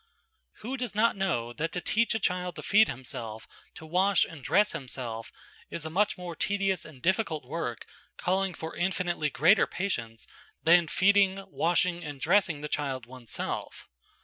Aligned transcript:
Who 0.61 0.77
does 0.77 0.95
not 0.95 1.15
know 1.15 1.53
that 1.53 1.71
to 1.73 1.79
teach 1.79 2.15
a 2.15 2.19
child 2.19 2.55
to 2.55 2.63
feed 2.63 2.87
himself, 2.89 3.47
to 3.75 3.85
wash 3.85 4.25
and 4.25 4.43
dress 4.43 4.71
himself, 4.71 5.31
is 5.69 5.85
a 5.85 5.91
much 5.91 6.17
more 6.17 6.35
tedious 6.35 6.85
and 6.85 7.03
difficult 7.03 7.45
work, 7.45 7.85
calling 8.17 8.55
for 8.55 8.75
infinitely 8.75 9.29
greater 9.29 9.67
patience, 9.67 10.25
than 10.63 10.87
feeding, 10.87 11.45
washing 11.47 12.03
and 12.03 12.19
dressing 12.19 12.61
the 12.61 12.67
child 12.67 13.05
one's 13.05 13.29
self 13.29 13.87